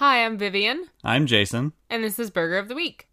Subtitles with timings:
[0.00, 1.74] Hi, I'm Vivian, I'm Jason.
[1.90, 3.06] and this is Burger of the Week.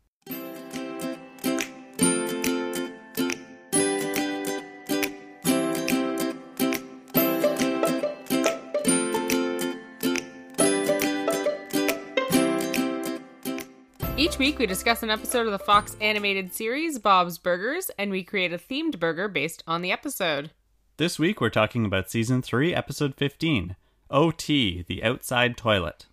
[14.15, 18.23] Each week, we discuss an episode of the Fox animated series Bob's Burgers, and we
[18.23, 20.51] create a themed burger based on the episode.
[20.95, 23.75] This week we're talking about season 3, episode 15,
[24.09, 26.05] OT, The Outside Toilet.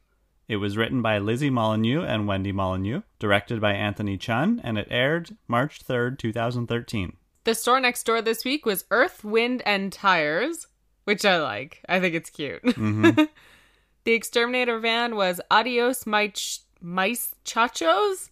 [0.49, 4.89] It was written by Lizzie Molyneux and Wendy Molyneux, directed by Anthony Chun, and it
[4.91, 7.17] aired March 3rd, 2013.
[7.45, 10.67] The store next door this week was Earth, Wind, and Tires,
[11.05, 11.83] which I like.
[11.89, 12.63] I think it's cute.
[12.63, 13.23] Mm-hmm.
[14.05, 18.31] the exterminator van was Adios Mice, mice Chachos.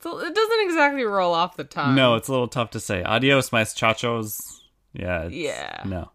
[0.00, 1.96] So it doesn't exactly roll off the tongue.
[1.96, 3.02] no, it's a little tough to say.
[3.02, 4.38] Adios, my chachos.
[4.92, 5.24] Yeah.
[5.26, 5.82] it's- Yeah.
[5.84, 6.12] No.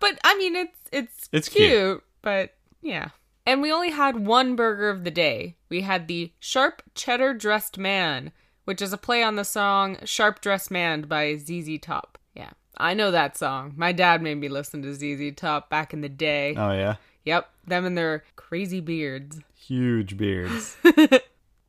[0.00, 2.02] But I mean it's it's It's cute, cute.
[2.22, 3.10] but yeah.
[3.46, 5.56] And we only had one burger of the day.
[5.68, 8.32] We had the Sharp Cheddar Dressed Man,
[8.64, 12.18] which is a play on the song Sharp Dressed Man by ZZ Top.
[12.34, 12.50] Yeah.
[12.76, 13.72] I know that song.
[13.76, 16.54] My dad made me listen to ZZ Top back in the day.
[16.56, 16.96] Oh, yeah.
[17.24, 19.40] Yep, them and their crazy beards.
[19.54, 20.76] Huge beards.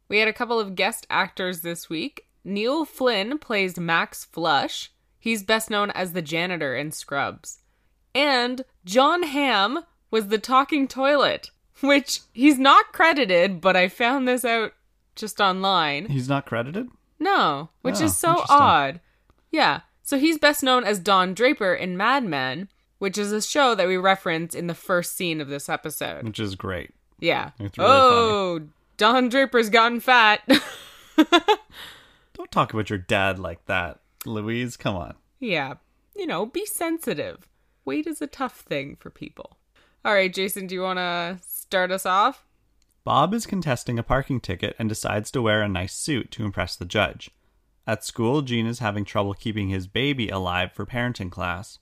[0.10, 2.28] We had a couple of guest actors this week.
[2.44, 4.92] Neil Flynn plays Max Flush.
[5.20, 7.60] He's best known as the janitor in Scrubs.
[8.16, 14.44] And Jon Hamm was the talking toilet, which he's not credited, but I found this
[14.46, 14.74] out
[15.16, 16.06] just online.
[16.08, 16.90] He's not credited?
[17.20, 19.00] No, which Oh, is so odd.
[19.52, 19.82] Yeah.
[20.04, 23.88] So he's best known as Don Draper in Mad Men, which is a show that
[23.88, 26.24] we reference in the first scene of this episode.
[26.24, 26.92] Which is great.
[27.20, 27.52] Yeah.
[27.60, 28.62] It's really oh,
[28.98, 30.42] Don Draper's gotten fat.
[31.18, 34.78] Don't talk about your dad like that, Louise.
[34.78, 35.16] Come on.
[35.40, 35.76] yeah.
[36.16, 37.48] You know, be sensitive.
[37.86, 39.58] Weight is a tough thing for people.
[40.04, 42.46] All right, Jason, do you want to start us off?
[43.04, 46.78] Bob is contesting a parking ticket and decides to wear a nice suit to impress
[46.78, 47.30] the judge.
[47.86, 51.80] At school, Gene is having trouble keeping his baby alive for parenting class.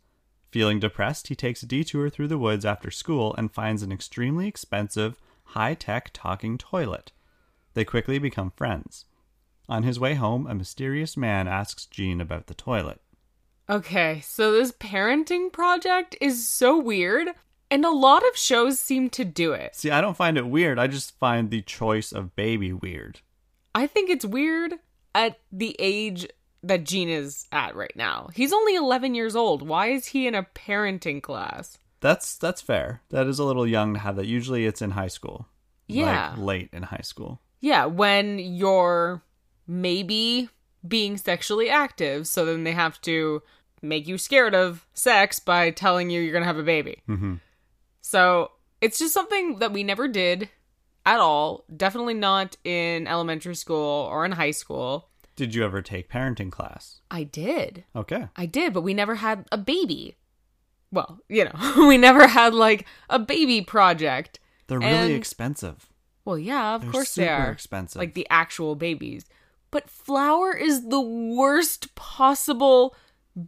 [0.49, 4.47] Feeling depressed, he takes a detour through the woods after school and finds an extremely
[4.47, 7.11] expensive, high tech talking toilet.
[7.75, 9.05] They quickly become friends.
[9.69, 13.01] On his way home, a mysterious man asks Gene about the toilet.
[13.69, 17.29] Okay, so this parenting project is so weird,
[17.71, 19.75] and a lot of shows seem to do it.
[19.75, 23.21] See, I don't find it weird, I just find the choice of baby weird.
[23.73, 24.75] I think it's weird
[25.13, 26.27] at the age
[26.63, 28.29] that Gene is at right now.
[28.33, 29.67] He's only 11 years old.
[29.67, 31.77] Why is he in a parenting class?
[32.01, 33.01] That's that's fair.
[33.09, 34.25] That is a little young to have that.
[34.25, 35.47] Usually it's in high school.
[35.87, 36.29] Yeah.
[36.29, 37.41] Like late in high school.
[37.61, 39.23] Yeah, when you're
[39.67, 40.49] maybe
[40.87, 43.41] being sexually active, so then they have to
[43.81, 47.01] make you scared of sex by telling you you're going to have a baby.
[47.09, 47.39] Mhm.
[48.05, 48.51] So
[48.81, 50.49] it's just something that we never did
[51.07, 51.65] at all.
[51.75, 55.09] Definitely not in elementary school or in high school.
[55.35, 57.01] Did you ever take parenting class?
[57.09, 57.83] I did.
[57.95, 58.27] Okay.
[58.35, 60.17] I did, but we never had a baby.
[60.91, 64.39] Well, you know, we never had like a baby project.
[64.67, 65.89] They're really expensive.
[66.25, 67.49] Well, yeah, of They're course they are.
[67.49, 67.99] expensive.
[67.99, 69.25] Like the actual babies.
[69.71, 72.95] But flour is the worst possible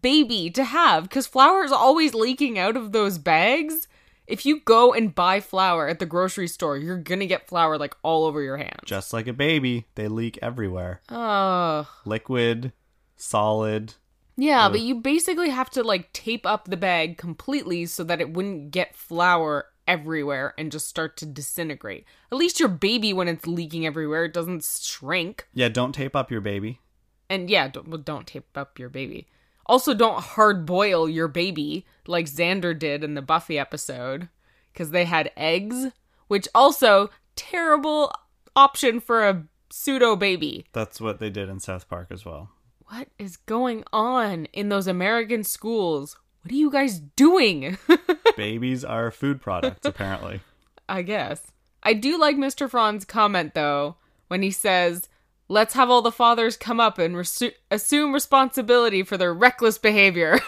[0.01, 3.87] baby to have because flour is always leaking out of those bags.
[4.27, 7.95] If you go and buy flour at the grocery store, you're gonna get flour like
[8.03, 8.81] all over your hands.
[8.85, 11.01] just like a baby, they leak everywhere.
[11.09, 11.87] Ugh.
[12.05, 12.73] Liquid,
[13.15, 13.93] solid.
[14.35, 18.33] Yeah, but you basically have to like tape up the bag completely so that it
[18.33, 22.05] wouldn't get flour everywhere and just start to disintegrate.
[22.31, 25.47] At least your baby, when it's leaking everywhere, it doesn't shrink.
[25.53, 26.81] Yeah, don't tape up your baby.
[27.29, 29.27] And yeah, don't, well, don't tape up your baby.
[29.67, 34.29] Also, don't hard boil your baby like Xander did in the Buffy episode
[34.73, 35.87] because they had eggs,
[36.27, 38.13] which also terrible
[38.55, 40.65] option for a pseudo baby.
[40.73, 42.49] That's what they did in South Park as well.
[42.87, 46.17] What is going on in those American schools?
[46.41, 47.77] What are you guys doing?
[48.37, 50.39] Babies are food products, apparently.
[50.87, 51.51] I guess.
[51.83, 52.69] I do like Mr.
[52.69, 53.97] Frond's comment though
[54.29, 55.09] when he says,
[55.47, 60.39] "Let's have all the fathers come up and resu- assume responsibility for their reckless behavior."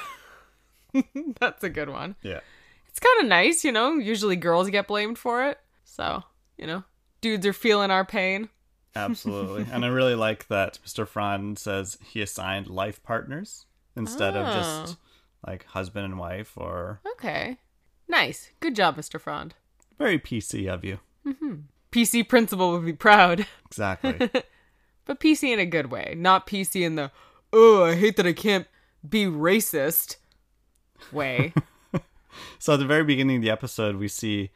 [1.39, 2.15] That's a good one.
[2.21, 2.39] Yeah.
[2.87, 3.95] It's kind of nice, you know.
[3.95, 5.59] Usually girls get blamed for it.
[5.83, 6.23] So,
[6.57, 6.83] you know,
[7.21, 8.49] dudes are feeling our pain.
[8.95, 9.67] Absolutely.
[9.71, 11.07] and I really like that Mr.
[11.07, 13.65] Frond says he assigned life partners
[13.95, 15.49] instead of just oh.
[15.49, 17.57] like husband and wife or Okay.
[18.07, 18.49] Nice.
[18.59, 19.21] Good job, Mr.
[19.21, 19.53] Frond.
[19.97, 20.99] very PC of you.
[21.25, 21.55] Mm-hmm.
[21.91, 23.45] PC principal would be proud.
[23.67, 24.29] Exactly.
[25.09, 27.09] But PC in a good way, not PC in the
[27.51, 28.67] oh, I hate that I can't
[29.07, 30.17] be racist
[31.11, 31.51] way.
[32.59, 34.51] So at the very beginning of the episode, we see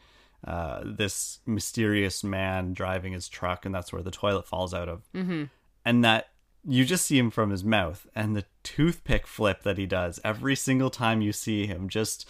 [0.45, 5.01] uh, this mysterious man driving his truck, and that's where the toilet falls out of.
[5.13, 5.45] Mm-hmm.
[5.83, 6.29] And that
[6.63, 10.55] you just see him from his mouth, and the toothpick flip that he does every
[10.55, 12.29] single time you see him just.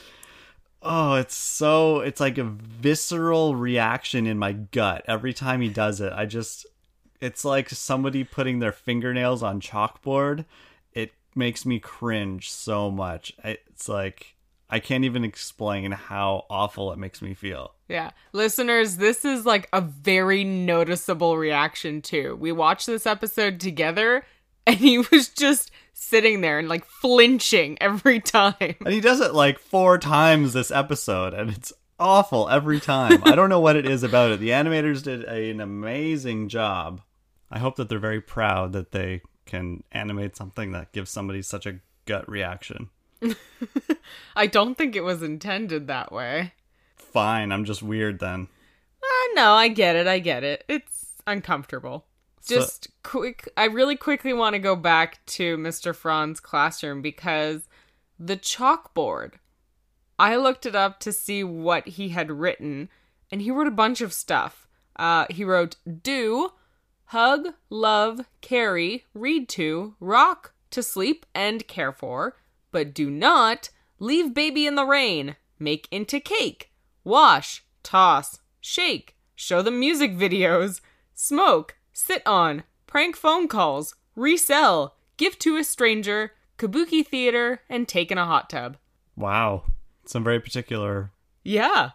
[0.82, 6.00] Oh, it's so it's like a visceral reaction in my gut every time he does
[6.00, 6.14] it.
[6.14, 6.66] I just
[7.22, 10.46] it's like somebody putting their fingernails on chalkboard.
[10.94, 13.34] It makes me cringe so much.
[13.44, 14.36] It's like
[14.70, 17.76] I can't even explain how awful it makes me feel.
[17.88, 18.10] Yeah.
[18.32, 22.36] Listeners, this is like a very noticeable reaction too.
[22.40, 24.26] We watched this episode together
[24.68, 28.76] and he was just sitting there and like flinching every time.
[28.80, 33.22] And he does it like four times this episode and it's awful every time.
[33.26, 34.40] I don't know what it is about it.
[34.40, 37.02] The animators did a, an amazing job.
[37.52, 41.66] I hope that they're very proud that they can animate something that gives somebody such
[41.66, 42.90] a gut reaction.
[44.36, 46.54] I don't think it was intended that way.
[46.96, 48.48] Fine, I'm just weird then.
[49.02, 50.08] Uh, no, I get it.
[50.08, 50.64] I get it.
[50.68, 52.06] It's uncomfortable.
[52.42, 55.96] So- Just quick, I really quickly want to go back to Mr.
[55.96, 57.68] Frond's classroom because
[58.20, 59.34] the chalkboard,
[60.20, 62.90] I looked it up to see what he had written,
[63.32, 64.68] and he wrote a bunch of stuff.
[64.96, 66.52] Uh, he wrote do,
[67.06, 72.38] hug, love, carry, read to, rock, to sleep, and care for,
[72.72, 73.70] but do not
[74.00, 76.72] leave baby in the rain, make into cake,
[77.04, 80.82] wash, toss, shake, show them music videos,
[81.14, 88.12] smoke, sit on, prank phone calls, resell, give to a stranger, kabuki theater, and take
[88.12, 88.78] in a hot tub.
[89.16, 89.64] Wow.
[90.06, 91.12] Some very particular.
[91.44, 91.92] Yeah.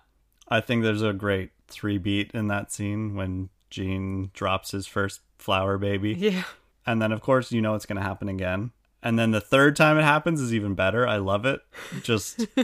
[0.48, 5.20] I think there's a great three beat in that scene when Gene drops his first
[5.38, 6.14] flour baby.
[6.14, 6.44] Yeah.
[6.86, 8.70] And then, of course, you know it's going to happen again.
[9.02, 11.06] And then the third time it happens is even better.
[11.06, 11.60] I love it.
[12.02, 12.46] Just.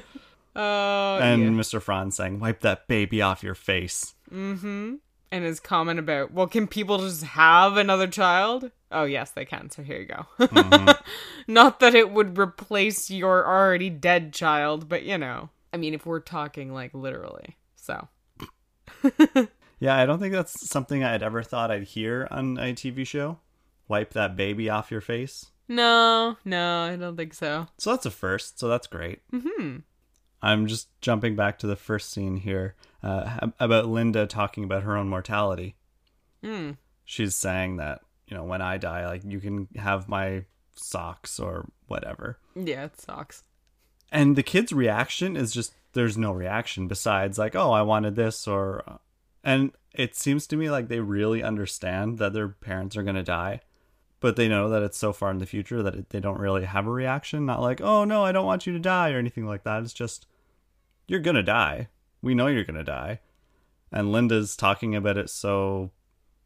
[0.57, 1.49] Oh, and yeah.
[1.49, 1.83] Mr.
[1.83, 4.15] Frond's saying, wipe that baby off your face.
[4.33, 4.95] Mm-hmm.
[5.35, 8.71] And his comment about, well, can people just have another child?
[8.93, 9.69] Oh, yes, they can.
[9.69, 10.95] So here you go.
[11.49, 15.51] Not that it would replace your already dead child, but you know.
[15.73, 17.57] I mean, if we're talking like literally.
[17.75, 18.07] So,
[19.81, 23.39] Yeah, I don't think that's something I'd ever thought I'd hear on a TV show.
[23.89, 25.47] Wipe that baby off your face.
[25.69, 27.67] no, no, I don't think so.
[27.79, 28.59] So that's a first.
[28.61, 29.21] So that's great.
[29.33, 29.79] Mm-hmm.
[30.45, 34.95] I'm just jumping back to the first scene here uh, about Linda talking about her
[34.95, 35.75] own mortality.
[36.45, 36.77] Mm.
[37.07, 40.45] She's saying that you know when I die, like you can have my
[40.77, 42.39] socks or whatever.
[42.55, 43.43] Yeah, it sucks.
[44.13, 48.47] And the kid's reaction is just there's no reaction besides like oh I wanted this
[48.47, 48.99] or
[49.43, 53.23] and it seems to me like they really understand that their parents are going to
[53.23, 53.61] die
[54.21, 56.65] but they know that it's so far in the future that it, they don't really
[56.65, 59.47] have a reaction not like oh no I don't want you to die or anything
[59.47, 60.27] like that it's just
[61.07, 61.89] you're going to die
[62.23, 63.21] we know you're going to die
[63.93, 65.91] and Linda's talking about it so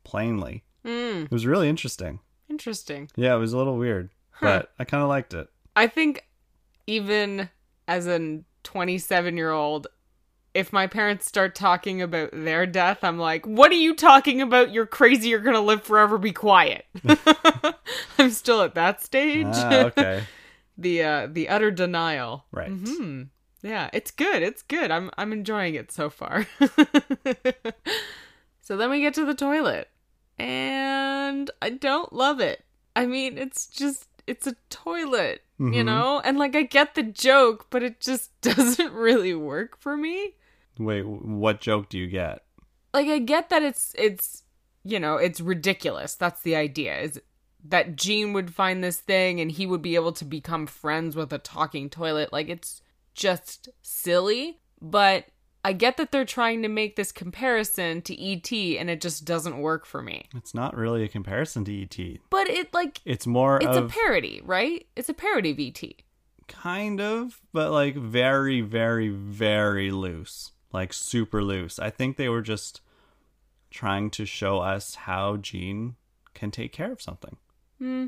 [0.04, 3.10] plainly Mm, it was really interesting interesting.
[3.16, 4.10] yeah it was a little weird
[4.40, 6.24] but I kind of liked it I think
[6.86, 7.50] even
[7.86, 9.86] as a 27 year old,
[10.54, 14.72] if my parents start talking about their death, I'm like, what are you talking about?
[14.72, 15.28] You're crazy.
[15.28, 16.18] You're going to live forever.
[16.18, 16.84] Be quiet.
[18.18, 19.46] I'm still at that stage.
[19.48, 20.24] ah, okay
[20.78, 22.44] the uh, the utter denial.
[22.52, 23.22] right Hmm.
[23.62, 24.42] Yeah, it's good.
[24.42, 24.90] It's good.
[24.90, 26.46] I'm I'm enjoying it so far.
[28.60, 29.88] so then we get to the toilet.
[30.38, 32.64] And I don't love it.
[32.94, 35.84] I mean, it's just it's a toilet, you Mhm.
[35.86, 36.20] know?
[36.24, 40.34] And like I get the joke, but it just doesn't really work for me.
[40.78, 42.44] wait what joke do you get
[42.94, 44.44] Like I get that it's it's
[44.84, 46.14] you know, it's ridiculous.
[46.14, 46.98] That's the idea.
[47.00, 47.20] Is
[47.64, 51.32] that Gene would find this thing and he would be able to become friends with
[51.32, 52.32] a talking toilet.
[52.32, 52.80] Like it's
[53.18, 55.26] just silly, but
[55.64, 59.58] I get that they're trying to make this comparison to ET and it just doesn't
[59.58, 60.26] work for me.
[60.34, 62.20] It's not really a comparison to ET.
[62.30, 64.86] But it like It's more it's a parody, right?
[64.96, 65.82] It's a parody of ET.
[66.46, 70.52] kind of, but like very, very, very loose.
[70.72, 71.78] Like super loose.
[71.78, 72.80] I think they were just
[73.70, 75.96] trying to show us how Gene
[76.34, 77.36] can take care of something.
[77.78, 78.06] Hmm.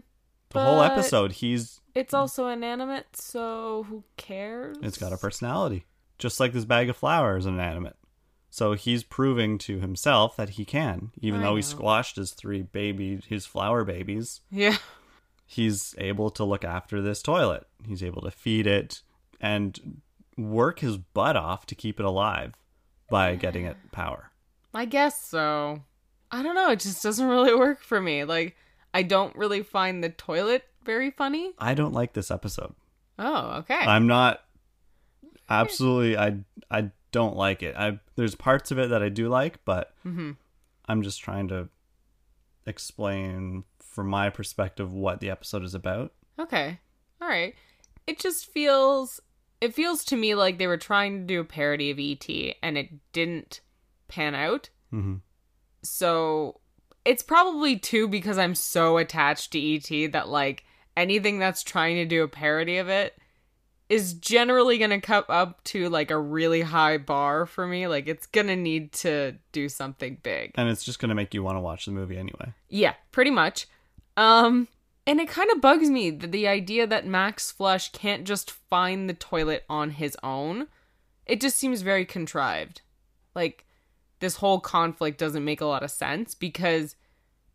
[0.51, 4.77] The whole But- episode, he's It's also inanimate, so who cares?
[4.83, 5.87] it's got a personality.
[6.19, 7.97] Just like this bag of flour is inanimate.
[8.51, 11.67] So he's proving to himself that he can, even I though he know.
[11.69, 14.41] squashed his three baby his flour babies.
[14.51, 14.77] Yeah.
[15.47, 17.67] he's able to look after this toilet.
[17.85, 19.03] He's able to feed it
[19.41, 20.03] and
[20.37, 22.55] work his butt off to keep it alive
[23.09, 24.31] by getting it power.
[24.73, 25.83] I guess so.
[26.31, 26.71] I don't know.
[26.71, 28.23] It just doesn't really work for me.
[28.25, 28.57] Like,
[28.93, 31.53] I don't really find the toilet very funny.
[31.59, 32.75] I don't like this episode.
[33.19, 33.75] Oh, okay.
[33.75, 34.41] I'm not
[35.49, 36.39] absolutely I
[36.71, 37.75] I don't like it.
[37.77, 40.33] I there's parts of it that I do like, but Mm-hmm.
[40.89, 41.69] I'm just trying to
[42.67, 46.13] explain from my perspective what the episode is about.
[46.39, 46.79] Okay.
[47.21, 47.55] All right.
[48.07, 49.21] It just feels
[49.61, 52.79] it feels to me like they were trying to do a parody of ET and
[52.79, 53.61] it didn't
[54.09, 54.71] pan out.
[54.91, 55.17] hmm
[55.83, 56.60] So
[57.05, 60.65] it's probably too because I'm so attached to ET that like
[60.97, 63.17] anything that's trying to do a parody of it
[63.89, 67.89] is generally going to come up to like a really high bar for me.
[67.89, 70.53] Like it's going to need to do something big.
[70.55, 72.53] And it's just gonna make you want to watch the movie anyway.
[72.69, 73.67] Yeah, pretty much.
[74.17, 74.69] Um
[75.07, 79.09] and it kind of bugs me that the idea that Max Flush can't just find
[79.09, 80.69] the toilet on his own.
[81.27, 82.83] It just seems very contrived.
[83.35, 83.67] Like
[84.21, 86.97] this whole conflict doesn't make a lot of sense because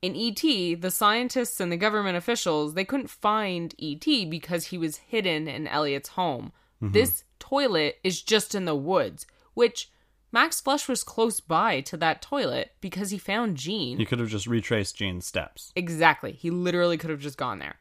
[0.01, 4.97] in ET, the scientists and the government officials, they couldn't find ET because he was
[4.97, 6.51] hidden in Elliott's home.
[6.81, 6.93] Mm-hmm.
[6.93, 9.89] This toilet is just in the woods, which
[10.31, 13.99] Max Flush was close by to that toilet because he found Gene.
[13.99, 15.71] You could have just retraced Gene's steps.
[15.75, 16.33] Exactly.
[16.33, 17.77] He literally could have just gone there.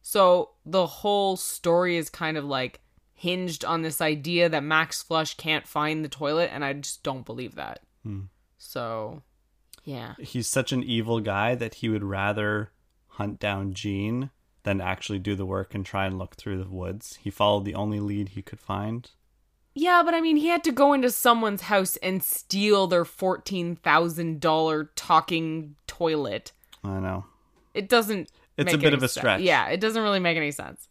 [0.00, 2.80] So the whole story is kind of like
[3.12, 7.26] hinged on this idea that Max Flush can't find the toilet, and I just don't
[7.26, 7.80] believe that.
[8.08, 8.20] Hmm.
[8.56, 9.22] So,
[9.84, 10.14] yeah.
[10.18, 12.70] He's such an evil guy that he would rather
[13.08, 14.30] hunt down Gene
[14.62, 17.18] than actually do the work and try and look through the woods.
[17.20, 19.10] He followed the only lead he could find.
[19.74, 24.88] Yeah, but I mean, he had to go into someone's house and steal their $14,000
[24.96, 26.52] talking toilet.
[26.82, 27.26] I know.
[27.74, 28.32] It doesn't.
[28.56, 29.42] It's a bit of a stretch.
[29.42, 30.88] Yeah, it doesn't really make any sense.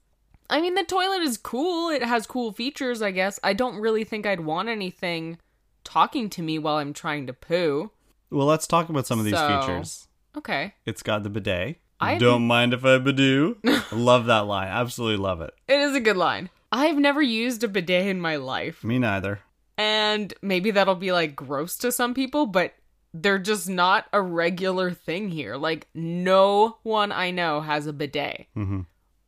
[0.49, 1.89] I mean, the toilet is cool.
[1.89, 3.39] It has cool features, I guess.
[3.43, 5.39] I don't really think I'd want anything
[5.87, 7.91] talking to me while I'm trying to poo.
[8.29, 10.07] Well, let's talk about some of these So- features.
[10.35, 10.73] Okay.
[10.85, 11.77] It's got the bidet.
[11.99, 13.55] I Don't mind if I badoo.
[13.91, 14.67] love that line.
[14.67, 15.51] Absolutely love it.
[15.67, 16.49] It is a good line.
[16.71, 18.83] I've never used a bidet in my life.
[18.83, 19.39] Me neither.
[19.79, 22.73] And maybe that'll be like gross to some people, but
[23.13, 25.55] they're just not a regular thing here.
[25.55, 28.45] Like, no one I know has a bidet.
[28.53, 28.81] hmm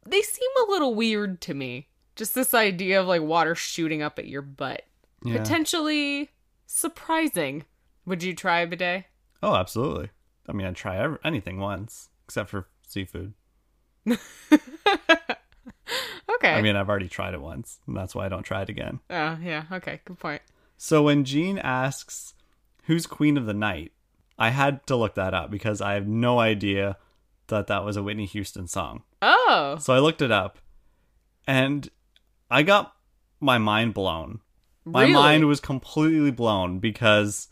[0.05, 1.87] They seem a little weird to me.
[2.15, 4.83] Just this idea of like water shooting up at your butt.
[5.23, 5.37] Yeah.
[5.39, 6.29] Potentially
[6.69, 7.65] surprising.
[8.05, 9.05] Would you try a bidet?
[9.41, 10.09] Oh, absolutely.
[10.47, 13.33] I mean, I'd try anything once, except for seafood.
[16.35, 16.53] Okay.
[16.53, 18.99] I mean, I've already tried it once, and that's why I don't try it again.
[19.09, 19.65] oh, yeah.
[19.71, 19.99] Okay.
[20.05, 20.41] Good point.
[20.77, 22.33] So when Gene asks,
[22.83, 23.91] "Who's Queen of the Night?"
[24.37, 26.97] I had to look that up because I have no idea
[27.47, 29.03] that that was a Whitney Houston song.
[29.21, 29.77] Oh.
[29.81, 30.59] So I looked it up,
[31.45, 31.89] and
[32.49, 32.93] I got
[33.41, 34.39] my mind blown.
[34.91, 35.13] My Really?
[35.13, 37.47] mind was completely blown because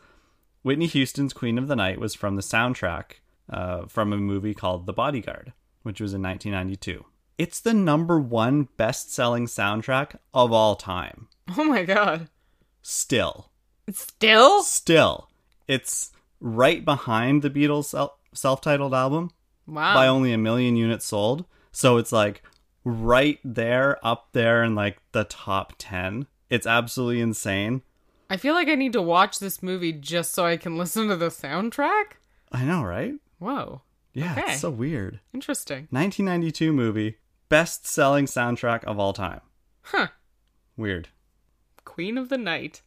[0.64, 4.86] Whitney Houston's Queen of the Night was from the soundtrack uh, from a movie called
[4.86, 5.54] The Bodyguard,
[5.84, 7.06] which was in 1992.
[7.38, 11.28] It's the number one best selling soundtrack of all time.
[11.58, 12.30] Oh my god.
[12.82, 13.52] Still.
[13.92, 14.64] Still?
[14.64, 15.30] Still.
[15.68, 19.32] It's right behind the Beatles' self titled album
[19.66, 19.94] Wow.
[19.94, 21.46] by only a million units sold.
[21.72, 22.42] So it's like
[22.84, 26.26] right there, up there in like the top 10.
[26.50, 27.82] It's absolutely insane.
[28.30, 31.16] I feel like I need to watch this movie just so I can listen to
[31.16, 32.14] the soundtrack.
[32.52, 33.14] I know, right?
[33.40, 33.82] Whoa.
[34.14, 34.54] Yeah, Okay.
[34.54, 35.20] it's so weird.
[35.34, 35.88] Interesting.
[35.92, 37.18] 1992 movie,
[37.50, 39.42] best selling soundtrack of all time.
[39.84, 40.08] Huh.
[40.76, 41.10] Weird.
[41.86, 42.82] Queen of the Night.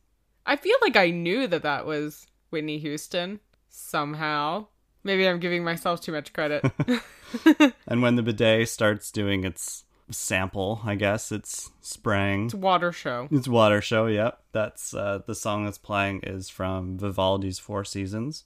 [0.47, 4.67] I feel like I knew that that was Whitney Houston somehow.
[5.05, 6.65] Maybe I'm giving myself too much credit.
[7.87, 12.47] And when the bidet starts doing its sample, I guess it's spraying.
[12.47, 13.29] it's water show.
[13.31, 14.07] It's water show.
[14.07, 18.45] Yep, that's uh, the song that's playing is from Vivaldi's Four Seasons,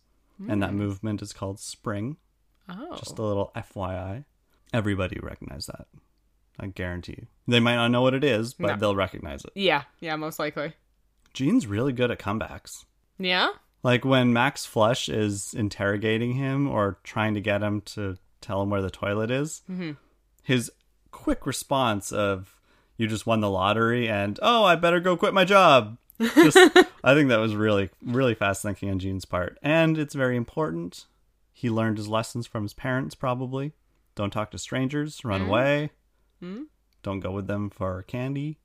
[0.49, 2.17] and that movement is called Spring.
[2.69, 2.97] Oh.
[2.97, 4.25] Just a little FYI.
[4.73, 5.87] Everybody recognize that.
[6.59, 7.27] I guarantee you.
[7.49, 8.77] They might not know what it is, but No.
[8.77, 9.53] they'll recognize it.
[9.55, 10.73] Yeah, yeah, most likely.
[11.33, 12.85] Gene's really good at comebacks.
[13.19, 13.51] Yeah?
[13.83, 18.71] Like when Max Flush is interrogating him or trying to get him to tell him
[18.71, 19.63] where the toilet is,
[20.43, 20.71] his
[21.15, 22.61] quick response of
[22.97, 26.57] "You just won the lottery" and "Oh, I better go quit my job." Just,
[27.05, 31.07] I think that was really, really fast thinking on Gene's part, and it's very important.
[31.53, 33.73] He learned his lessons from his parents, probably.
[34.15, 35.25] Don't talk to strangers.
[35.25, 35.49] Run hmm?
[35.49, 35.91] away.
[36.41, 36.63] Hmm?
[37.03, 38.59] Don't go with them for candy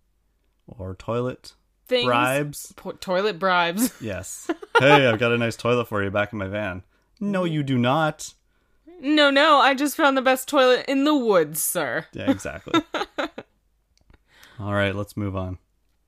[0.67, 1.53] or toilet
[1.87, 2.05] Things.
[2.05, 2.73] bribes.
[2.75, 3.93] Po- toilet bribes.
[4.01, 4.49] Yes.
[4.79, 6.83] Hey, I've got a nice toilet for you back in my van.
[7.19, 8.33] No, you do not.
[9.01, 12.05] No, no, I just found the best toilet in the woods, sir.
[12.11, 12.81] Yeah, exactly.
[14.59, 15.57] All right, let's move on.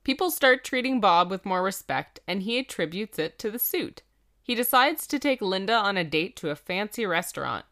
[0.04, 4.02] People start treating Bob with more respect, and he attributes it to the suit.
[4.42, 7.66] He decides to take Linda on a date to a fancy restaurant.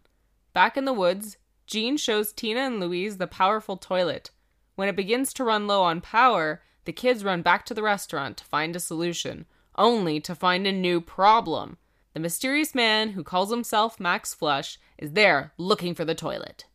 [0.54, 4.32] Back in the woods, Gene shows Tina and Louise the powerful toilet.
[4.76, 8.38] When it begins to run low on power, the kids run back to the restaurant
[8.38, 9.46] to find a solution,
[9.76, 11.78] only to find a new problem.
[12.20, 16.66] The mysterious man who calls himself Max Flush is there looking for the toilet.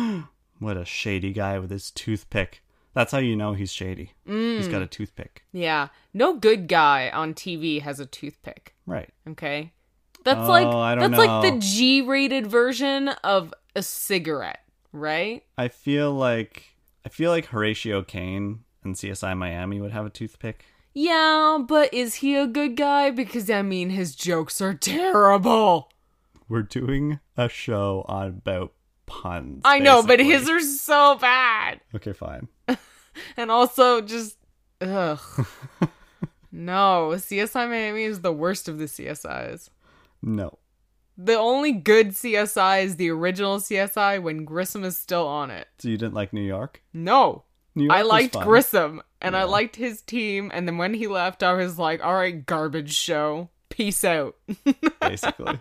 [0.59, 2.61] What a shady guy with his toothpick.
[2.93, 4.11] That's how you know he's shady.
[4.25, 5.45] He's got a toothpick.
[5.53, 8.75] Yeah, no good guy on TV has a toothpick.
[8.85, 9.09] Right.
[9.29, 9.71] Okay,
[10.25, 11.59] that's Oh, like that's like the.
[11.59, 15.45] G-rated version of a cigarette, right?
[15.57, 16.75] I feel like
[17.05, 20.65] I feel like Horatio Caine and CSI Miami would have a toothpick.
[20.93, 23.09] Yeah, but is he a good guy?
[23.09, 25.89] Because I mean, his jokes are terrible.
[26.47, 28.73] We're doing a show on about
[29.05, 29.62] puns.
[29.65, 30.31] I know, but basically.
[30.33, 31.79] his are so bad.
[31.95, 32.47] Okay, fine.
[33.38, 34.38] And also just
[34.81, 35.19] ugh.
[36.51, 39.69] no, CSI Miami is the worst of the CSIs.
[40.21, 40.57] No.
[41.15, 45.67] The only good CSI is the original CSI when Grissom is still on it.
[45.77, 46.81] So you didn't like New York?
[46.91, 47.43] No.
[47.89, 48.39] I liked.
[48.39, 52.13] Grissom and I liked his team and then when he left I was like, "All
[52.13, 53.49] right, garbage show.
[53.69, 54.35] Peace out."
[55.01, 55.59] basically.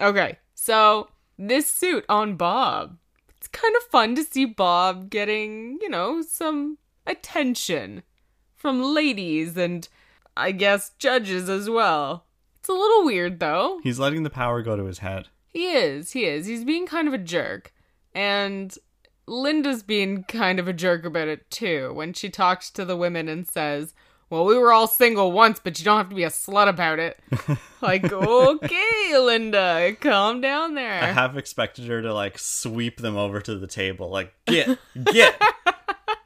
[0.00, 2.96] Okay, so this suit on Bob.
[3.36, 8.02] It's kind of fun to see Bob getting, you know, some attention
[8.54, 9.88] from ladies and
[10.36, 12.26] I guess judges as well.
[12.58, 13.80] It's a little weird though.
[13.82, 15.28] He's letting the power go to his head.
[15.48, 16.46] He is, he is.
[16.46, 17.72] He's being kind of a jerk.
[18.14, 18.76] And
[19.30, 23.28] Linda's being kind of a jerk about it too when she talks to the women
[23.28, 23.94] and says,
[24.28, 26.98] Well, we were all single once, but you don't have to be a slut about
[26.98, 27.20] it.
[27.80, 31.00] like, okay, Linda, calm down there.
[31.02, 34.78] I have expected her to like sweep them over to the table, like get,
[35.12, 35.40] get,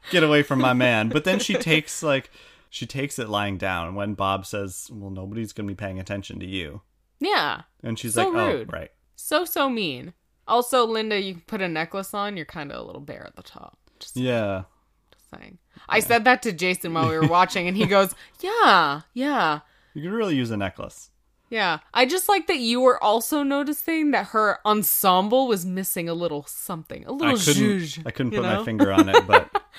[0.09, 1.09] get away from my man.
[1.09, 2.31] But then she takes like
[2.71, 6.45] she takes it lying down when Bob says, "Well, nobody's gonna be paying attention to
[6.47, 6.81] you,"
[7.19, 8.69] yeah, and she's So like, oh, rude.
[8.73, 10.13] "Oh, right." so, so mean.
[10.47, 13.43] Also, Linda, you put a necklace on, you're kind of a little bare at the
[13.43, 13.77] top.
[13.99, 14.63] Just Yeah,
[15.11, 15.57] Just saying.
[15.89, 19.61] I said that to Jason while we were watching, and he goes, Yeah, yeah.
[19.93, 21.09] you could really use a necklace.
[21.49, 26.13] Yeah, I just like that you were also noticing that her ensemble was missing a
[26.13, 28.03] little something, a little couldn't, zhuzh.
[28.05, 28.57] I couldn't put know?
[28.57, 29.63] my finger on it, but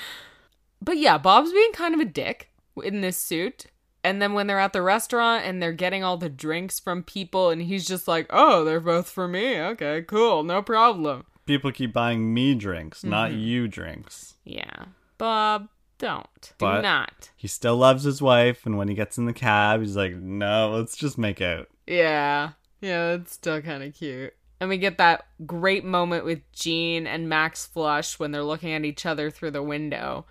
[0.81, 2.51] But yeah, Bob's being kind of a dick
[2.83, 3.67] in this suit.
[4.07, 7.51] And then when they're at the restaurant and they're getting all the drinks from people,
[7.51, 9.59] and he's just like, "Oh, they're both for me.
[9.61, 13.41] Okay, cool, no problem." people keep buying me drinks, not Mm-hmm.
[13.41, 14.35] you drinks.
[14.45, 17.31] Yeah, Bob, don't do not.
[17.37, 20.71] He still loves his wife, and when he gets in the cab, he's like, "No,
[20.77, 22.51] let's just make out." Yeah.
[22.81, 24.35] Yeah, it's still kind of cute.
[24.61, 28.85] And we get that great moment with Gene and Max Flush when they're looking at
[28.85, 30.27] each other through the window.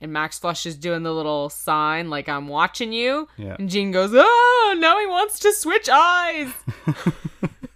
[0.00, 3.28] And Max Flush is doing the little sign like I'm watching you.
[3.36, 3.56] Yeah.
[3.58, 6.52] And Gene goes, "Oh, now he wants to switch eyes."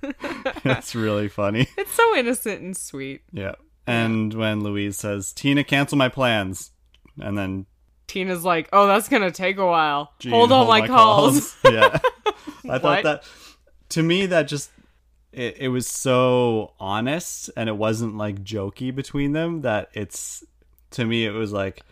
[0.62, 1.68] That's really funny.
[1.78, 3.22] it's so innocent and sweet.
[3.32, 3.54] Yeah.
[3.86, 6.70] And when Louise says, "Tina, cancel my plans,"
[7.20, 7.66] and then
[8.06, 10.12] Tina's like, "Oh, that's going to take a while.
[10.18, 11.98] Gene, hold on my, calls." yeah.
[12.68, 13.24] I thought that
[13.90, 14.70] to me that just
[15.32, 20.44] it, it was so honest and it wasn't like jokey between them that it's
[20.92, 21.82] to me it was like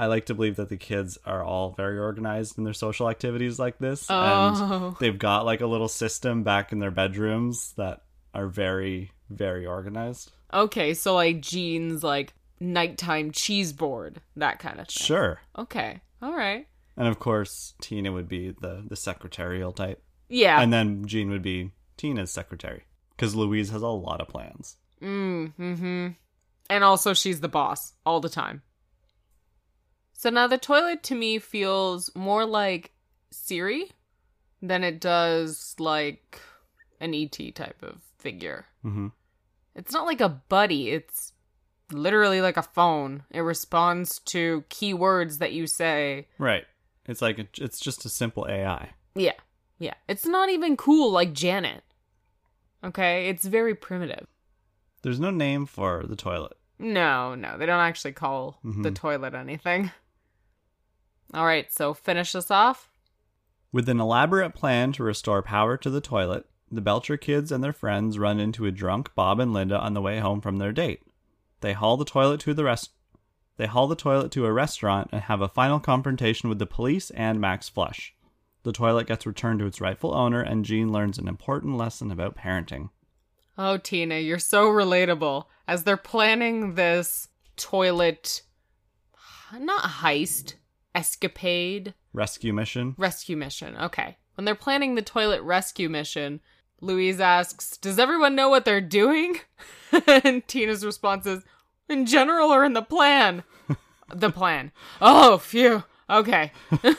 [0.00, 3.58] I like to believe that the kids are all very organized in their social activities
[3.58, 4.86] like this Oh.
[4.88, 8.02] and they've got like a little system back in their bedrooms that
[8.34, 10.32] are very very organized.
[10.52, 15.06] okay, so like Gene's like nighttime cheese board, that kind of thing.
[15.06, 15.40] Sure.
[15.56, 16.00] Okay.
[16.22, 16.66] All right.
[16.96, 20.02] And of course Tina would be the the secretarial type.
[20.28, 20.60] Yeah.
[20.60, 22.84] And then Gene would be Tina's secretary
[23.16, 24.76] because Louise has a lot of plans.
[25.02, 26.08] Mm, hmm
[26.68, 28.62] And also, she's the boss all the time.
[30.20, 32.90] So now the toilet to me feels more like
[33.30, 33.90] Siri
[34.60, 36.42] than it does like
[37.00, 38.66] an ET type of figure.
[38.82, 39.06] hmm
[39.74, 41.32] It's not like a buddy, it's
[41.90, 43.22] literally like a phone.
[43.30, 46.28] It responds to keywords that you say.
[46.36, 46.66] Right.
[47.06, 48.90] It's like a, it's just a simple AI.
[49.14, 49.40] Yeah,
[49.78, 49.94] yeah.
[50.06, 51.82] It's not even cool like Janet.
[52.84, 53.30] Okay?
[53.30, 54.26] It's very primitive.
[55.00, 56.58] There's no name for the toilet.
[56.78, 58.94] No, no, they don't actually call the Mhm.
[58.94, 59.90] toilet anything.
[61.32, 62.90] All right, so finish this off.
[63.72, 67.72] With an elaborate plan to restore power to the toilet, the Belcher kids and their
[67.72, 71.02] friends run into a drunk Bob and Linda on the way home from their date.
[71.60, 72.90] They haul the toilet to the rest
[73.60, 77.10] they haul the toilet to a restaurant and have a final confrontation with the police
[77.10, 78.14] and Max Flush.
[78.62, 82.38] The toilet gets returned to its rightful owner and Gene learns an important lesson about
[82.38, 82.88] parenting.
[83.58, 85.44] Oh, Tina, you're so relatable.
[85.68, 88.40] As they're planning this toilet,
[89.52, 90.54] not heist,
[90.94, 92.94] escapade, Rescue mission?
[92.98, 93.76] rescue mission.
[93.76, 94.16] Okay.
[94.34, 96.40] When they're planning the toilet rescue mission,
[96.80, 99.38] Louise asks, Does everyone know what they're doing?
[100.06, 101.42] and Tina's response is,
[101.88, 103.44] In general or in the plan?
[104.14, 104.72] the plan.
[105.00, 105.84] Oh, phew.
[106.08, 106.52] Okay.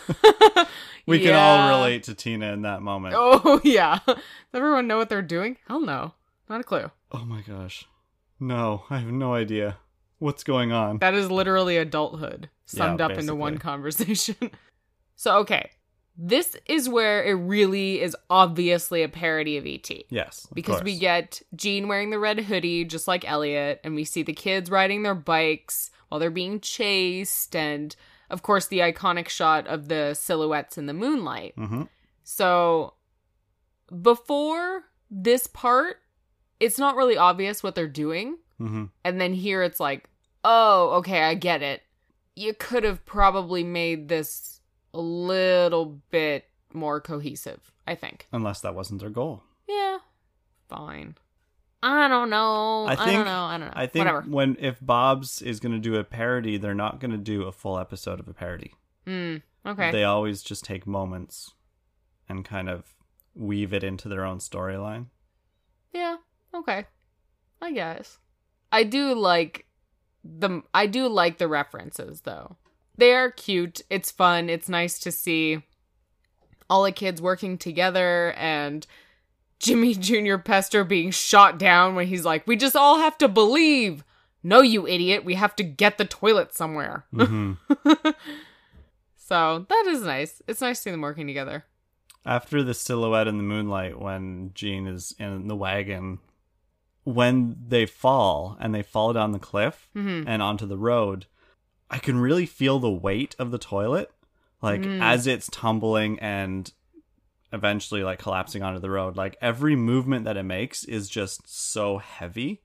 [1.07, 3.15] We can all relate to Tina in that moment.
[3.17, 3.99] Oh yeah.
[4.05, 4.17] Does
[4.53, 5.57] everyone know what they're doing?
[5.67, 6.13] Hell no.
[6.49, 6.91] Not a clue.
[7.11, 7.85] Oh my gosh.
[8.39, 9.77] No, I have no idea.
[10.21, 10.99] What's going on?
[10.99, 14.35] That is literally adulthood summed Yeah, up into one conversation.
[15.15, 15.71] so okay.
[16.15, 19.89] This is where it really is obviously a parody of ET.
[20.09, 20.45] yes.
[20.45, 24.21] of because we get Gene wearing the red hoodie, just like Elliott, and we see
[24.21, 27.95] the kids riding their bikes while they're being chased, and
[28.29, 31.55] of course, the iconic shot of the silhouettes in the moonlight.
[31.57, 31.87] Mhm.
[32.23, 32.93] So,
[34.01, 35.97] before this part,
[36.59, 38.37] it's not really obvious what they're doing.
[38.59, 38.89] Mhm.
[39.03, 40.07] And then here it's like,
[40.43, 41.81] oh, okay, I get it.
[42.35, 44.61] You could have probably made this
[44.93, 48.27] a little bit more cohesive, I think.
[48.31, 49.43] Unless that wasn't their goal.
[49.67, 49.99] Yeah,
[50.69, 51.15] fine.
[51.83, 52.85] I don't know.
[52.85, 53.43] I I, think- don't know.
[53.43, 53.73] I don't know.
[53.75, 54.21] I think Whatever.
[54.29, 57.51] when if Bob's is going to do a parody, they're not going to do a
[57.51, 58.73] full episode of a parody.
[59.07, 59.91] Mm, okay.
[59.91, 61.51] They always just take moments
[62.29, 62.93] and kind of
[63.33, 65.07] weave it into their own storyline.
[65.93, 66.17] yeah.
[66.53, 66.85] Okay.
[67.61, 68.17] I guess.
[68.71, 69.65] I do like
[70.23, 70.61] the.
[70.73, 72.55] I do like the references though.
[72.97, 73.81] They are cute.
[73.89, 74.49] It's fun.
[74.49, 75.63] It's nice to see
[76.69, 78.85] all the kids working together and
[79.59, 80.37] Jimmy Jr.
[80.37, 84.03] Pesto being shot down when he's like, "We just all have to believe."
[84.43, 85.23] No, you idiot.
[85.23, 87.05] We have to get the toilet somewhere.
[87.13, 87.57] Mhm.
[89.15, 90.41] so that is nice.
[90.47, 91.65] It's nice seeing them working together.
[92.25, 96.19] After the silhouette in the moonlight, when Gene is in the wagon,
[97.03, 100.25] when they fall and they fall down the cliff Mhm.
[100.27, 101.25] and onto the road,
[101.89, 104.11] I can really feel the weight of the toilet,
[104.61, 105.01] like Mm.
[105.01, 106.71] as it's tumbling and
[107.53, 109.17] eventually like collapsing onto the road.
[109.17, 112.61] Like every movement that it makes is just so heavy.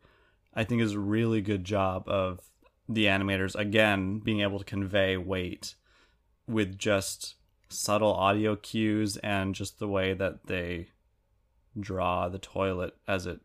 [0.55, 2.41] I think is a really good job of
[2.89, 5.75] the animators again being able to convey weight
[6.47, 7.35] with just
[7.69, 10.89] subtle audio cues and just the way that they
[11.79, 13.41] draw the toilet as it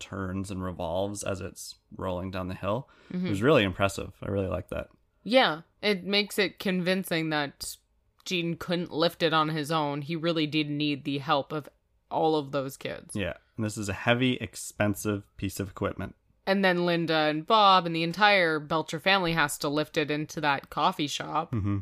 [0.00, 2.88] turns and revolves as it's rolling down the hill.
[3.12, 3.26] Mhm.
[3.26, 4.12] It was really impressive.
[4.22, 4.88] I really like that.
[5.22, 7.76] Yeah, it makes it convincing that
[8.24, 10.02] Gene couldn't lift it on his own.
[10.02, 11.68] He really did need the help of
[12.10, 13.14] all of those kids.
[13.14, 13.34] Yeah.
[13.56, 16.14] And this is a heavy, expensive piece of equipment.
[16.46, 20.40] And then Linda and Bob and the entire Belcher family has to lift it into
[20.40, 21.78] that coffee shop, hmm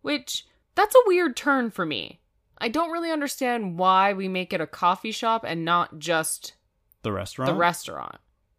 [0.00, 2.20] which that's a weird turn for me.
[2.58, 6.54] I don't really understand why we make it a coffee shop and not just
[7.02, 7.50] The restaurant.
[7.50, 8.16] the restaurant.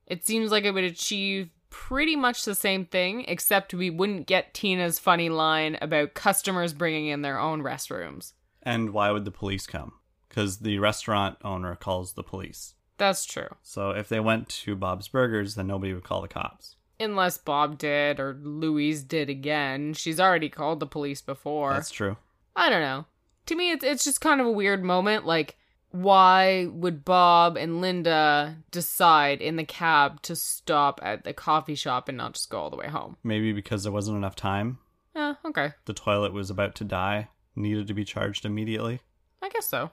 [0.08, 4.54] It seems like it would achieve pretty much the same thing, except we wouldn't get
[4.54, 8.34] Tina's funny line about customers bringing in their own restrooms.
[8.63, 9.93] and why would the police come?
[10.28, 12.73] Because the restaurant owner calls the police.
[12.97, 13.47] That's true.
[13.62, 16.75] So if they went to Bob's Burgers, then nobody would call the cops.
[16.99, 19.93] Unless Bob did or Louise did again.
[19.93, 21.73] She's already called the police before.
[21.73, 22.17] That's true.
[22.56, 23.06] I don't know.
[23.45, 25.25] To me, it's, it's just kind of a weird moment.
[25.25, 25.56] Like,
[25.91, 32.08] why would Bob and Linda decide in the cab to stop at the coffee shop
[32.08, 33.17] and not just go all the way home?
[33.23, 34.80] Maybe because there wasn't enough time.
[35.15, 35.71] Eh, okay.
[35.86, 39.02] The toilet was about to die, needed to be charged immediately.
[39.41, 39.91] I guess so.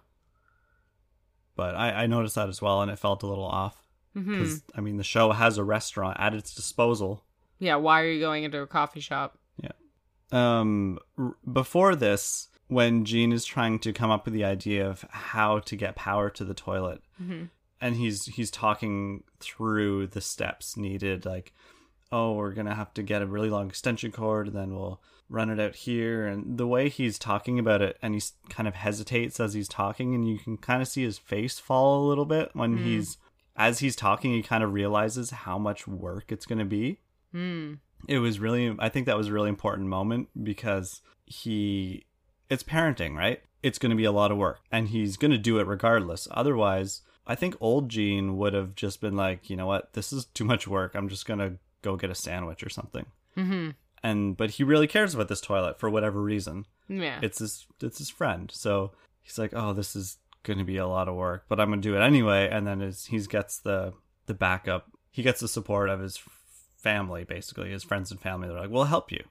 [1.54, 3.82] But I, I noticed that as well, and it felt a little off.
[4.14, 7.22] Because, I mean, the show has a restaurant at its disposal.
[7.58, 9.38] Yeah, why are you going into a coffee shop?
[9.62, 9.72] Yeah.
[10.32, 15.04] Um r- before this when Gene is trying to come up with the idea of
[15.10, 17.44] how to get power to the toilet hmm
[17.78, 21.52] and he's he's talking through the steps needed like
[22.10, 24.98] oh we're going to have to get a really long extension cord and then we'll
[25.28, 28.74] run it out here and the way he's talking about it and he kind of
[28.76, 32.24] hesitates as he's talking and you can kind of see his face fall a little
[32.24, 32.84] bit when Hmm.
[32.84, 33.18] he's
[33.56, 37.00] as he's talking he kind of realizes how much work it's going to be
[37.32, 37.74] Hmm.
[38.08, 42.06] it was really i think that was a really important moment because he
[42.50, 43.42] it's parenting right?
[43.62, 46.28] It's going to be a lot of work and he's going to do it regardless.
[46.30, 49.92] Otherwise i think old gene would have just been like you know what?
[49.94, 50.94] This is too much work.
[50.94, 53.06] I'm just going to go get a sandwich or something.
[53.34, 53.70] Hmm
[54.06, 56.66] and but he really cares about this toilet for whatever reason.
[56.88, 57.18] Yeah.
[57.22, 58.50] it's his it's his friend.
[58.52, 61.70] So he's like oh this is going to be a lot of work but i'm
[61.70, 62.48] going to do it anyway.
[62.50, 63.94] And then he gets the
[64.26, 64.90] the backup.
[65.10, 66.20] He gets the support of his
[66.76, 68.48] family basically his friends and family.
[68.48, 69.24] They're like we'll help you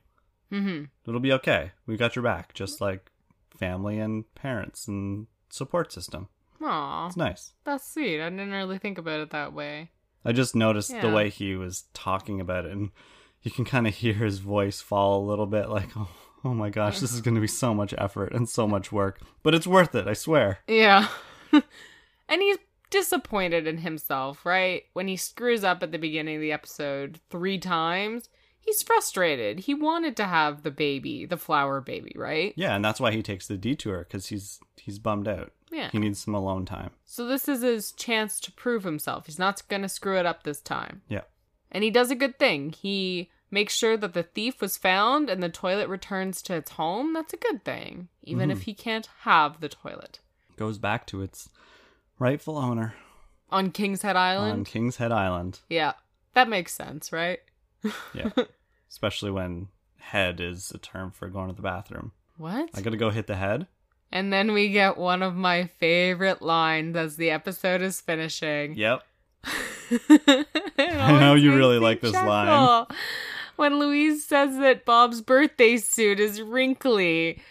[0.52, 3.12] hmm it'll be okay we got your back just like
[3.58, 6.28] family and parents and support system
[6.62, 8.22] Aw, it's nice that's sweet.
[8.22, 9.92] I didn't really think about it that way.
[10.24, 12.92] i just noticed the way he was talking about it and
[13.44, 16.10] you can kind of hear his voice fall a little bit like oh,
[16.44, 19.20] oh my gosh this is going to be so much effort and so much work
[19.44, 21.08] but it's worth it i swear Yeah.
[21.54, 22.58] and he's
[22.92, 24.84] disappointed in himself, right?
[24.94, 28.30] When he screws up at the beginning of the episode three times,
[28.66, 29.60] he's frustrated.
[29.60, 32.54] He wanted to have the baby, the flour baby, right?
[32.58, 35.54] Yeah, and that's why he takes the detour because he's he's bummed out.
[35.72, 35.90] Yeah.
[35.92, 36.92] He needs some alone time.
[37.06, 39.26] So this is his chance to prove himself.
[39.26, 41.02] He's not going to screw it up this time.
[41.08, 41.22] Yeah.
[41.72, 42.72] And he does a good thing.
[42.72, 47.14] He makes sure that the thief was found and the toilet returns to its home.
[47.14, 48.66] That's a good thing, even if mm-hmm.
[48.66, 50.20] he can't have the toilet.
[50.56, 51.50] Goes back to its
[52.20, 52.96] rightful owner
[53.50, 54.54] On King's Head Island?
[54.54, 55.60] on King's Head Island.
[55.70, 55.94] yeah.
[56.36, 57.40] That makes sense, right?
[58.14, 58.30] Yeah.
[58.96, 62.14] Especially when head is a term for going to the bathroom.
[62.38, 62.70] What?
[62.74, 63.68] I gotta go hit the head.
[64.10, 68.76] And then we get one of my favorite lines as the episode is finishing.
[68.76, 69.04] Yep.
[70.80, 72.86] I know you really like this line.
[73.58, 77.42] When Louise says that Bob's birthday suit is wrinkly,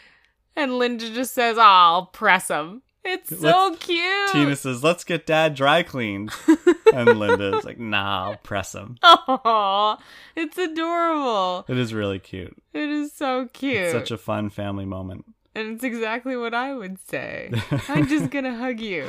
[0.57, 2.81] and Linda just says, oh, I'll press him.
[3.05, 4.31] It's so Let's- cute.
[4.33, 6.31] Tina says, "Let's get Dad dry cleaned,"
[6.95, 9.97] and Linda's like, "Nah, I'll press him." Aw,
[10.37, 11.65] it's adorable.
[11.69, 12.57] It is really cute.
[12.73, 13.77] It is so cute.
[13.83, 15.25] It's such a fun family moment.
[15.55, 17.51] and it's exactly what I would say.
[17.89, 19.07] I'm just gonna hug you.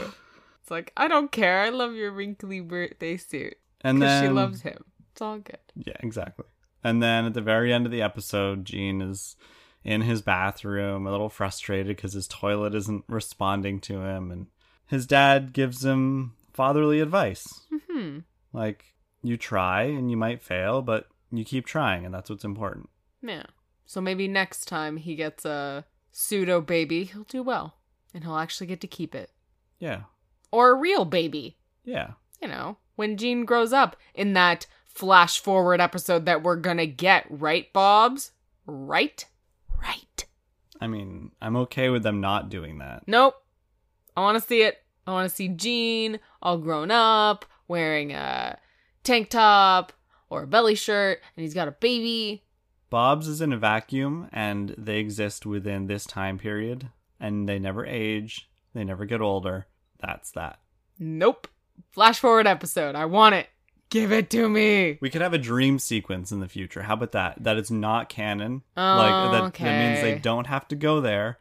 [0.62, 1.62] It's like, I don't care.
[1.62, 3.56] I love your wrinkly birthday suit.
[3.82, 4.84] And then she loves him.
[5.12, 5.60] It's all good.
[5.76, 6.46] Yeah, exactly.
[6.84, 9.36] And then at the very end of the episode, Gene is
[9.84, 14.48] in his bathroom, a little frustrated because his toilet isn't responding to him, and
[14.88, 17.46] his dad gives him fatherly advice,
[17.92, 18.20] Hmm.
[18.54, 22.90] like you try and you might fail, but you keep trying, and that's what's important.
[23.22, 23.44] Yeah.
[23.86, 27.78] So maybe next time he gets a pseudo baby, he'll do well.
[28.14, 29.32] And he'll actually get to keep it.
[29.80, 30.04] Yeah,
[30.52, 31.58] Or a real baby.
[31.84, 36.86] yeah, You know, when Gene grows up in that flash forward episode that we're gonna
[36.86, 38.32] get, right, Bobs?
[38.66, 39.26] Right?
[39.82, 40.26] Right.
[40.80, 43.04] I mean, I'm okay with them not doing that.
[43.08, 43.36] Nope.
[44.16, 44.85] I wanna see it.
[45.08, 48.58] I wanna see Gene all grown up, wearing a
[49.04, 49.94] tank top
[50.30, 52.44] or a belly shirt, and he's got a baby.
[52.90, 56.90] Bob's is in a vacuum, and they exist within this time period,
[57.20, 59.68] and they never age, they never get older.
[60.00, 60.60] That's that.
[61.00, 61.48] Nope.
[61.92, 62.96] Flash forward episode.
[62.96, 63.48] I want it.
[63.90, 64.98] Give it to me.
[65.02, 66.84] We could have a dream sequence in the future.
[66.84, 67.44] How about that?
[67.44, 68.64] That is not canon.
[68.76, 71.38] Oh, like that, that means they don't have to go there,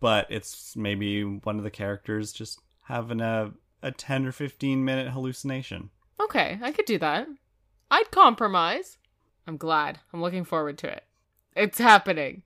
[0.00, 5.10] but it's maybe one of the characters just having a a 10 or 15 minute
[5.12, 5.90] hallucination.
[6.20, 7.28] Okay, I could do that.
[7.90, 8.98] I'd compromise.
[9.46, 10.00] I'm glad.
[10.12, 11.04] I'm looking forward to it.
[11.54, 12.42] It's happening.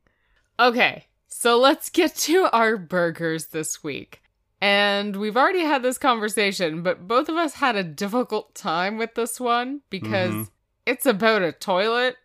[0.58, 4.22] Okay, so let's get to our burgers this week.
[4.60, 9.14] And we've already had this conversation, but both of us had a difficult time with
[9.14, 10.50] this one because Mhm.
[10.84, 12.16] it's about a toilet.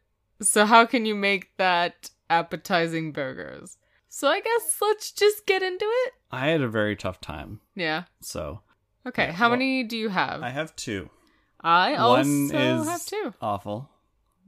[0.42, 3.78] So, how can you make that appetizing burgers?
[4.18, 6.14] So, I guess let's just get into it.
[6.32, 7.60] I had a very tough time.
[7.76, 8.04] Yeah.
[8.22, 8.62] So,
[9.06, 10.42] Okay, Yeah, how well, many do you have?
[10.42, 11.10] I have two.
[11.60, 13.34] I also One is have two.
[13.42, 13.90] awful.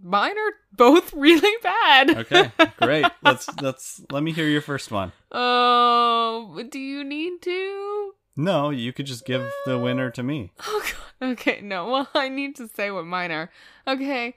[0.02, 2.12] Mine are both really bad.
[2.18, 2.50] Okay,
[2.82, 3.08] great.
[3.22, 5.12] let's let's let me hear your first one.
[5.34, 8.14] Oh, do you need to?
[8.38, 10.54] No, you could just give the winner to me.
[10.66, 10.82] Oh
[11.20, 11.32] god.
[11.34, 11.90] Okay, no.
[11.92, 13.52] Well, I need to say what mine are.
[13.86, 14.34] Okay.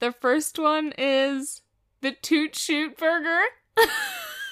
[0.00, 1.62] The first one is
[2.02, 3.40] the Toot Shoot Burger.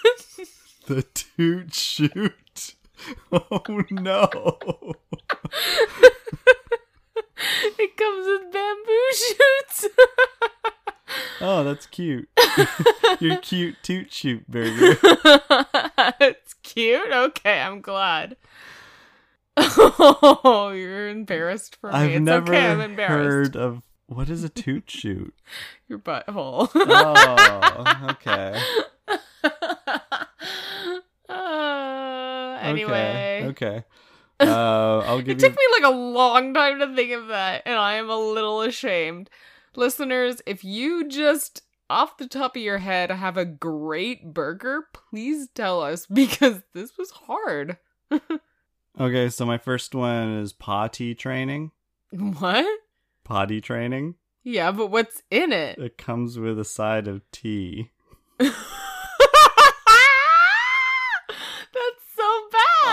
[0.86, 2.74] The toot shoot.
[3.32, 4.28] Oh no.
[7.78, 9.86] it comes with bamboo shoots.
[11.40, 12.28] Oh, that's cute.
[13.20, 14.98] Your cute toot shoot burger.
[16.20, 17.10] it's cute.
[17.12, 18.36] Okay, I'm glad.
[19.56, 21.94] Oh, you're embarrassed for me.
[21.96, 22.66] I've it's never okay.
[22.66, 23.54] I'm embarrassed.
[23.54, 25.34] heard of what is a toot shoot.
[25.88, 26.68] Your butthole.
[26.74, 28.60] Oh, okay.
[31.28, 33.42] uh, anyway.
[33.46, 33.66] Okay.
[33.66, 33.84] okay.
[34.40, 35.48] Uh, I'll give It you.
[35.48, 38.60] took me like a long time to think of that, and I am a little
[38.62, 39.30] ashamed.
[39.76, 45.48] Listeners, if you just off the top of your head have a great burger, please
[45.54, 47.76] tell us because this was hard.
[49.00, 51.72] Okay, so my first one is potty training.
[52.12, 52.64] What?
[53.24, 54.14] Potty training.
[54.44, 55.78] Yeah, but what's in it?
[55.80, 57.90] It comes with a side of tea.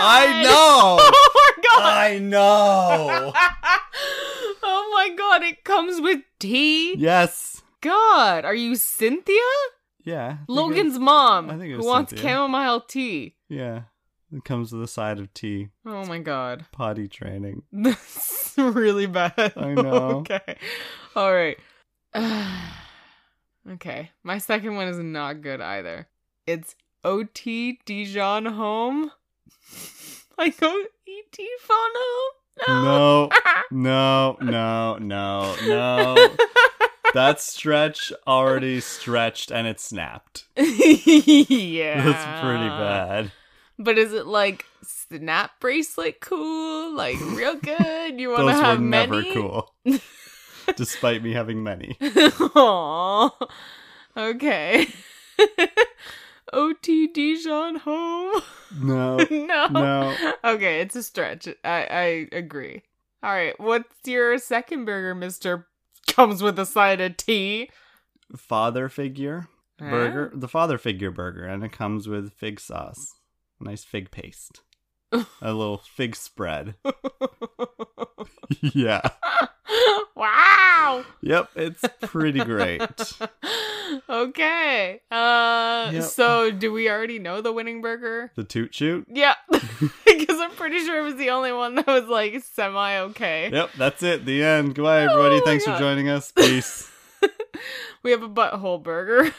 [0.02, 0.44] Bad.
[0.44, 0.98] know.
[1.14, 1.82] Oh my god.
[1.82, 3.32] I know.
[4.62, 6.94] oh my god, it comes with tea?
[6.96, 7.62] yes.
[7.80, 9.36] God, are you Cynthia?
[10.04, 10.38] Yeah.
[10.48, 12.30] Logan's mom I think it who was wants Cynthia.
[12.30, 13.36] chamomile tea.
[13.48, 13.82] Yeah.
[14.34, 15.68] It comes with a side of tea.
[15.84, 16.64] Oh my god.
[16.72, 17.62] Potty training.
[17.72, 19.52] That's really bad.
[19.56, 20.24] I know.
[20.30, 20.56] okay.
[21.16, 21.58] All right.
[23.70, 24.10] okay.
[24.22, 26.08] My second one is not good either.
[26.46, 29.10] It's OT Dijon home.
[30.38, 32.30] like oh, go phone funnel.
[32.68, 33.28] No.
[33.70, 36.36] No, no, no, no.
[37.14, 40.44] that stretch already stretched and it snapped.
[40.56, 42.04] yeah.
[42.04, 43.32] That's pretty bad.
[43.78, 46.94] But is it like snap bracelet cool?
[46.94, 48.20] Like real good?
[48.20, 49.32] You want to Those were have never many?
[49.34, 49.74] cool.
[50.76, 51.96] Despite me having many.
[52.00, 53.30] Aww.
[54.16, 54.86] Okay.
[56.52, 58.40] OT Dijon home.
[58.80, 59.18] No.
[59.30, 59.66] no.
[59.66, 60.16] No.
[60.42, 61.46] Okay, it's a stretch.
[61.62, 62.82] I I agree.
[63.22, 65.66] All right, what's your second burger, Mister?
[66.06, 67.68] Comes with a side of tea.
[68.34, 69.46] Father figure
[69.78, 70.32] burger.
[70.34, 71.44] The father figure burger.
[71.44, 73.14] And it comes with fig sauce.
[73.60, 74.62] Nice fig paste.
[75.12, 76.74] A little fig spread.
[78.60, 79.02] yeah.
[80.16, 81.04] wow.
[81.20, 81.50] Yep.
[81.56, 82.82] It's pretty great.
[84.08, 85.00] okay.
[85.10, 86.02] Uh Yep.
[86.04, 88.30] so do we already know the winning burger?
[88.36, 89.06] The toot shoot.
[89.10, 89.34] Yeah.
[89.50, 93.50] because I'm pretty sure it was the only one that was like semi okay.
[93.52, 93.70] Yep.
[93.76, 94.24] That's it.
[94.24, 94.74] The end.
[94.74, 95.36] Goodbye, everybody.
[95.36, 95.74] Oh Thanks God.
[95.74, 96.32] for joining us.
[96.32, 96.90] Peace.
[98.02, 99.32] We have a butthole burger.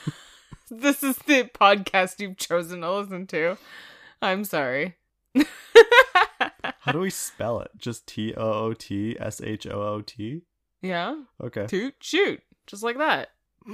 [0.71, 3.57] this is the podcast you've chosen to listen to.
[4.21, 4.95] I'm sorry.
[6.79, 7.71] How do we spell it?
[7.77, 10.41] Just T O O T S H O O T?
[10.81, 11.15] yeah.
[11.41, 11.65] Okay.
[11.67, 12.41] Toot shoot.
[12.67, 13.29] Just like that.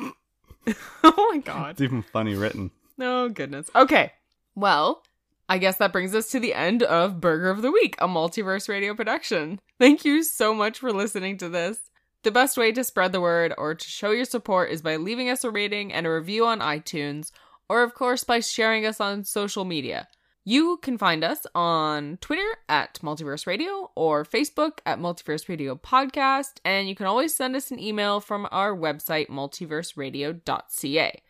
[1.04, 1.72] oh my god.
[1.72, 2.72] It's even funny written.
[3.00, 3.70] Oh goodness.
[3.76, 4.12] Okay.
[4.56, 5.04] Well,
[5.48, 8.70] I guess that brings us to the end of Burger of the Week, a multiverse
[8.70, 9.60] radio production.
[9.80, 11.80] Thank you so much for listening to this.
[12.24, 15.30] The best way to spread the word or to show your support is by leaving
[15.30, 17.32] us a rating and a review on iTunes,
[17.70, 20.08] or of course by sharing us on social media.
[20.46, 26.60] You can find us on Twitter at Multiverse Radio or Facebook at Multiverse Radio Podcast,
[26.64, 31.22] and you can always send us an email from our website, multiverseradio.ca.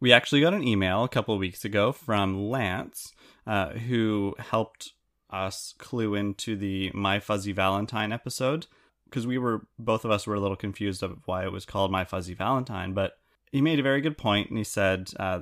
[0.00, 3.12] We actually got an email a couple of weeks ago from Lance,
[3.46, 4.92] uh, who helped
[5.30, 8.66] us clue into the My Fuzzy Valentine episode
[9.04, 11.90] because we were both of us were a little confused of why it was called
[11.90, 13.18] My Fuzzy Valentine, but
[13.52, 15.40] he made a very good point and he said, uh,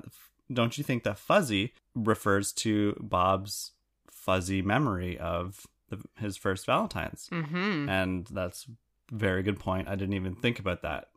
[0.53, 3.73] "Don't you think that fuzzy refers to Bob's
[4.11, 7.89] fuzzy memory of the, his first Valentine's?" Mm-hmm.
[7.89, 8.67] And that's
[9.13, 9.89] a very good point.
[9.89, 11.09] I didn't even think about that.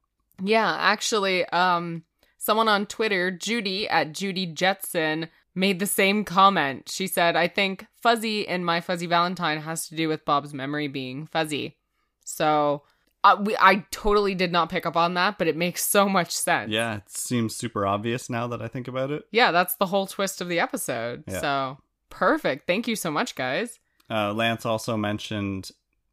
[0.44, 2.04] Yeah, actually, um,
[2.38, 6.88] someone on Twitter, Judy at Judy Jetson, made the same comment.
[6.88, 10.88] She said, I think fuzzy in my fuzzy Valentine has to do with Bob's memory
[10.88, 11.78] being fuzzy.
[12.24, 12.84] So
[13.24, 16.32] uh, we, I totally did not pick up on that, but it makes so much
[16.32, 16.72] sense.
[16.72, 19.24] Yeah, it seems super obvious now that I think about it.
[19.32, 21.24] Yeah, that's the whole twist of the episode.
[21.28, 21.42] Yeah.
[21.42, 21.78] So
[22.10, 22.68] perfect.
[22.68, 23.80] Thank you so much, guys.
[24.10, 25.72] Uh, Lance also mentioned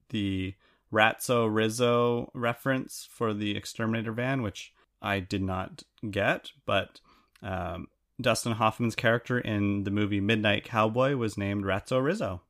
[0.08, 0.54] the
[0.92, 7.00] Ratso Rizzo reference for the exterminator van, which I did not get, but
[7.42, 7.88] um,
[8.20, 12.42] Dustin Hoffman's character in the movie Midnight Cowboy was named Ratso Rizzo.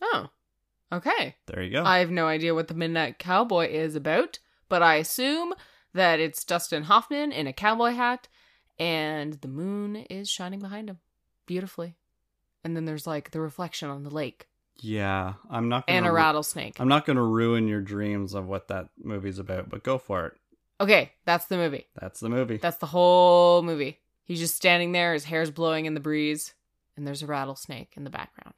[0.00, 0.28] Oh,
[0.92, 1.36] okay.
[1.46, 1.84] There you go.
[1.84, 5.54] I have no idea what the Midnight Cowboy is about, but I assume
[5.94, 8.28] that it's Dustin Hoffman in a cowboy hat
[8.78, 10.98] and the moon is shining behind him
[11.46, 11.96] beautifully.
[12.64, 14.46] And then there's like the reflection on the lake
[14.82, 16.80] yeah, I'm not gonna and a rattlesnake.
[16.80, 20.26] I'm not going to ruin your dreams of what that movie's about, but go for
[20.26, 20.32] it.
[20.80, 21.86] Okay, that's the movie.
[22.00, 22.56] That's the movie.
[22.56, 24.00] That's the whole movie.
[24.24, 26.54] He's just standing there, his hair's blowing in the breeze,
[26.96, 28.54] and there's a rattlesnake in the background.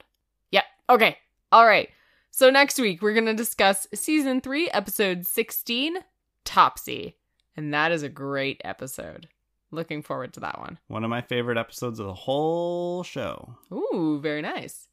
[0.51, 0.65] Yep.
[0.89, 1.19] Okay.
[1.53, 1.91] All right.
[2.37, 5.99] So next week we're going to discuss season 3, episode 16,
[6.45, 7.15] Topsy.
[7.57, 9.29] And that is a great episode.
[9.71, 10.81] Looking forward to that one.
[10.89, 13.55] One of my favorite episodes of the whole show.
[13.73, 14.89] Ooh, very nice.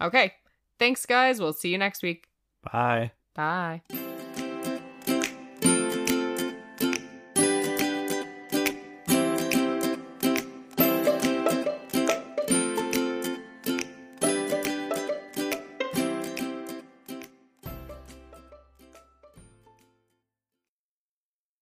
[0.00, 0.34] Okay.
[0.78, 1.40] Thanks guys.
[1.40, 2.28] We'll see you next week.
[2.62, 3.10] Bye.
[3.34, 3.82] Bye.